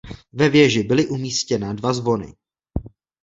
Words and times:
Ve 0.33 0.49
věži 0.49 0.83
byly 0.83 1.07
umístěna 1.07 1.73
dva 1.73 1.93
zvony. 1.93 2.33